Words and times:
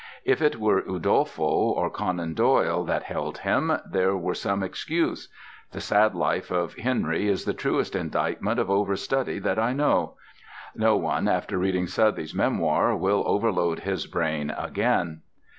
If 0.25 0.41
it 0.41 0.59
were 0.59 0.81
Udolpho 0.81 1.43
or 1.45 1.87
Conan 1.91 2.33
Doyle 2.33 2.83
that 2.85 3.03
held 3.03 3.37
him, 3.37 3.71
there 3.85 4.17
were 4.17 4.33
some 4.33 4.63
excuse. 4.63 5.29
The 5.73 5.79
sad 5.79 6.15
life 6.15 6.49
of 6.49 6.73
Henry 6.73 7.27
is 7.27 7.45
the 7.45 7.53
truest 7.53 7.95
indictment 7.95 8.59
of 8.59 8.67
overstudy 8.67 9.37
that 9.43 9.59
I 9.59 9.73
know. 9.73 10.15
No 10.75 10.97
one, 10.97 11.27
after 11.27 11.55
reading 11.59 11.85
Southey's 11.85 12.33
memoir, 12.33 12.95
will 12.97 13.21
overload 13.27 13.81
his 13.81 14.07
brain 14.07 14.49
again. 14.49 15.21